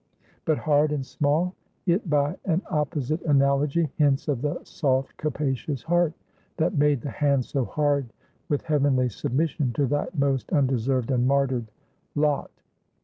But 0.45 0.57
hard 0.57 0.91
and 0.91 1.05
small, 1.05 1.53
it 1.85 2.09
by 2.09 2.35
an 2.45 2.63
opposite 2.71 3.21
analogy 3.21 3.91
hints 3.97 4.27
of 4.27 4.41
the 4.41 4.59
soft 4.63 5.15
capacious 5.17 5.83
heart 5.83 6.13
that 6.57 6.73
made 6.75 7.01
the 7.01 7.11
hand 7.11 7.45
so 7.45 7.65
hard 7.65 8.07
with 8.49 8.63
heavenly 8.63 9.09
submission 9.09 9.73
to 9.73 9.85
thy 9.85 10.07
most 10.17 10.51
undeserved 10.51 11.11
and 11.11 11.27
martyred 11.27 11.67
lot. 12.15 12.49